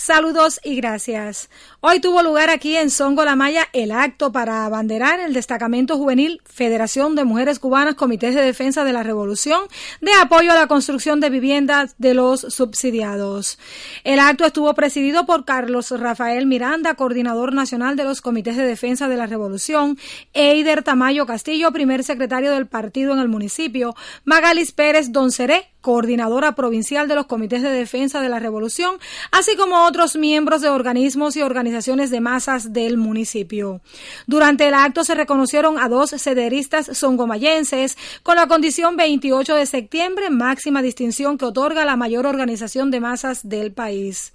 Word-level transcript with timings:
Saludos 0.00 0.60
y 0.62 0.76
gracias. 0.76 1.50
Hoy 1.80 1.98
tuvo 1.98 2.22
lugar 2.22 2.50
aquí 2.50 2.76
en 2.76 2.88
Songo 2.88 3.24
La 3.24 3.34
Maya 3.34 3.66
el 3.72 3.90
acto 3.90 4.30
para 4.30 4.64
abanderar 4.64 5.18
el 5.18 5.34
destacamento 5.34 5.96
juvenil 5.98 6.40
Federación 6.44 7.16
de 7.16 7.24
Mujeres 7.24 7.58
Cubanas 7.58 7.96
Comités 7.96 8.36
de 8.36 8.42
Defensa 8.42 8.84
de 8.84 8.92
la 8.92 9.02
Revolución 9.02 9.62
de 10.00 10.12
apoyo 10.12 10.52
a 10.52 10.54
la 10.54 10.68
construcción 10.68 11.18
de 11.18 11.30
viviendas 11.30 11.96
de 11.98 12.14
los 12.14 12.42
subsidiados. 12.42 13.58
El 14.04 14.20
acto 14.20 14.44
estuvo 14.44 14.72
presidido 14.74 15.26
por 15.26 15.44
Carlos 15.44 15.90
Rafael 15.90 16.46
Miranda, 16.46 16.94
coordinador 16.94 17.52
nacional 17.52 17.96
de 17.96 18.04
los 18.04 18.20
Comités 18.20 18.56
de 18.56 18.66
Defensa 18.66 19.08
de 19.08 19.16
la 19.16 19.26
Revolución, 19.26 19.98
Eider 20.32 20.84
Tamayo 20.84 21.26
Castillo, 21.26 21.72
primer 21.72 22.04
secretario 22.04 22.52
del 22.52 22.68
partido 22.68 23.14
en 23.14 23.18
el 23.18 23.28
municipio, 23.28 23.96
Magalis 24.24 24.70
Pérez 24.70 25.10
Donceré, 25.10 25.72
coordinadora 25.88 26.52
provincial 26.54 27.08
de 27.08 27.14
los 27.14 27.24
comités 27.24 27.62
de 27.62 27.70
defensa 27.70 28.20
de 28.20 28.28
la 28.28 28.38
revolución, 28.38 28.96
así 29.30 29.56
como 29.56 29.86
otros 29.86 30.16
miembros 30.16 30.60
de 30.60 30.68
organismos 30.68 31.34
y 31.34 31.40
organizaciones 31.40 32.10
de 32.10 32.20
masas 32.20 32.74
del 32.74 32.98
municipio. 32.98 33.80
Durante 34.26 34.68
el 34.68 34.74
acto 34.74 35.02
se 35.02 35.14
reconocieron 35.14 35.78
a 35.78 35.88
dos 35.88 36.10
sederistas 36.10 36.90
songomayenses 36.92 37.96
con 38.22 38.36
la 38.36 38.48
condición 38.48 38.96
28 38.96 39.54
de 39.54 39.64
septiembre, 39.64 40.28
máxima 40.28 40.82
distinción 40.82 41.38
que 41.38 41.46
otorga 41.46 41.86
la 41.86 41.96
mayor 41.96 42.26
organización 42.26 42.90
de 42.90 43.00
masas 43.00 43.48
del 43.48 43.72
país. 43.72 44.34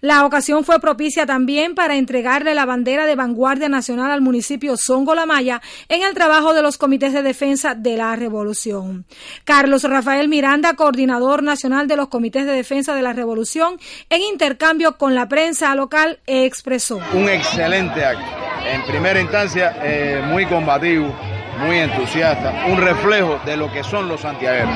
La 0.00 0.26
ocasión 0.26 0.64
fue 0.64 0.80
propicia 0.80 1.26
también 1.26 1.74
para 1.74 1.96
entregarle 1.96 2.54
la 2.54 2.66
bandera 2.66 3.06
de 3.06 3.16
vanguardia 3.16 3.68
nacional 3.68 4.10
al 4.10 4.20
municipio 4.20 4.76
Songo 4.76 5.14
La 5.14 5.26
Maya 5.26 5.62
en 5.88 6.02
el 6.02 6.14
trabajo 6.14 6.52
de 6.52 6.62
los 6.62 6.76
comités 6.76 7.12
de 7.12 7.22
defensa 7.22 7.74
de 7.74 7.96
la 7.96 8.14
revolución. 8.14 9.06
Carlos 9.44 9.84
Rafael 9.84 10.28
Miranda, 10.28 10.74
coordinador 10.76 11.42
nacional 11.42 11.88
de 11.88 11.96
los 11.96 12.08
comités 12.08 12.46
de 12.46 12.52
defensa 12.52 12.94
de 12.94 13.02
la 13.02 13.12
revolución, 13.12 13.78
en 14.10 14.22
intercambio 14.22 14.96
con 14.96 15.14
la 15.14 15.28
prensa 15.28 15.74
local, 15.74 16.20
expresó. 16.26 17.00
Un 17.12 17.28
excelente 17.28 18.04
acto. 18.04 18.24
En 18.72 18.82
primera 18.84 19.20
instancia, 19.20 19.76
eh, 19.82 20.22
muy 20.26 20.46
combativo 20.46 21.12
muy 21.58 21.78
entusiasta, 21.78 22.66
un 22.68 22.76
reflejo 22.76 23.40
de 23.46 23.56
lo 23.56 23.72
que 23.72 23.82
son 23.82 24.08
los 24.08 24.20
santiagueros. 24.20 24.74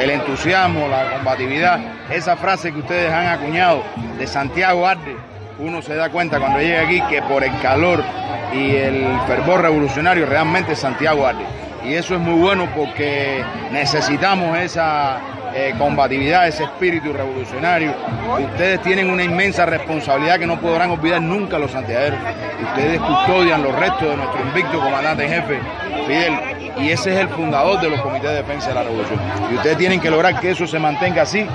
El 0.00 0.10
entusiasmo, 0.10 0.88
la 0.88 1.16
combatividad, 1.16 1.78
esa 2.10 2.36
frase 2.36 2.72
que 2.72 2.78
ustedes 2.78 3.12
han 3.12 3.26
acuñado 3.26 3.82
de 4.18 4.26
Santiago 4.26 4.86
Arde, 4.86 5.16
uno 5.58 5.82
se 5.82 5.94
da 5.94 6.10
cuenta 6.10 6.40
cuando 6.40 6.60
llega 6.60 6.82
aquí 6.82 7.00
que 7.08 7.22
por 7.22 7.44
el 7.44 7.56
calor 7.60 8.02
y 8.52 8.74
el 8.74 9.06
fervor 9.26 9.62
revolucionario 9.62 10.26
realmente 10.26 10.74
Santiago 10.74 11.26
arde. 11.26 11.44
Y 11.84 11.94
eso 11.94 12.14
es 12.14 12.20
muy 12.20 12.40
bueno 12.40 12.68
porque 12.74 13.44
necesitamos 13.70 14.58
esa 14.58 15.20
eh, 15.54 15.74
combatividad, 15.78 16.48
ese 16.48 16.64
espíritu 16.64 17.12
revolucionario. 17.12 17.94
Ustedes 18.52 18.80
tienen 18.82 19.10
una 19.10 19.22
inmensa 19.22 19.66
responsabilidad 19.66 20.38
que 20.38 20.46
no 20.46 20.60
podrán 20.60 20.90
olvidar 20.90 21.22
nunca 21.22 21.58
los 21.58 21.70
santiagueros. 21.70 22.18
Ustedes 22.70 23.00
custodian 23.00 23.62
los 23.62 23.74
restos 23.74 24.08
de 24.08 24.16
nuestro 24.16 24.40
invicto 24.40 24.80
comandante 24.80 25.24
en 25.24 25.30
jefe, 25.30 25.60
Fidel, 26.06 26.34
y 26.78 26.90
ese 26.90 27.14
es 27.14 27.20
el 27.20 27.28
fundador 27.28 27.80
de 27.80 27.90
los 27.90 28.00
comités 28.00 28.30
de 28.30 28.36
defensa 28.36 28.68
de 28.68 28.74
la 28.74 28.82
revolución. 28.82 29.20
Y 29.50 29.54
ustedes 29.56 29.78
tienen 29.78 30.00
que 30.00 30.10
lograr 30.10 30.40
que 30.40 30.50
eso 30.50 30.66
se 30.66 30.78
mantenga 30.78 31.22
así 31.22 31.46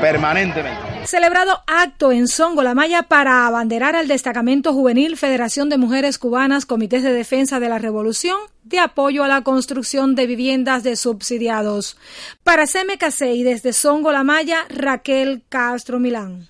permanentemente. 0.00 0.96
Celebrado 1.06 1.62
acto 1.68 2.10
en 2.10 2.26
Songo 2.26 2.64
La 2.64 2.74
Maya 2.74 3.04
para 3.04 3.46
abanderar 3.46 3.94
al 3.94 4.08
destacamento 4.08 4.72
juvenil 4.72 5.16
Federación 5.16 5.68
de 5.68 5.78
Mujeres 5.78 6.18
Cubanas 6.18 6.66
Comités 6.66 7.04
de 7.04 7.12
Defensa 7.12 7.60
de 7.60 7.68
la 7.68 7.78
Revolución 7.78 8.36
de 8.64 8.80
apoyo 8.80 9.22
a 9.22 9.28
la 9.28 9.42
construcción 9.42 10.16
de 10.16 10.26
viviendas 10.26 10.82
de 10.82 10.96
subsidiados. 10.96 11.96
Para 12.42 12.64
CMKC 12.64 13.34
y 13.34 13.44
desde 13.44 13.72
Songo 13.72 14.10
La 14.10 14.24
Maya, 14.24 14.64
Raquel 14.68 15.44
Castro 15.48 16.00
Milán. 16.00 16.48